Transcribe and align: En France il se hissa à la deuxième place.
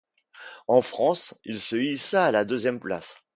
En 0.67 0.81
France 0.81 1.35
il 1.45 1.59
se 1.61 1.75
hissa 1.75 2.25
à 2.25 2.31
la 2.31 2.43
deuxième 2.43 2.79
place. 2.79 3.19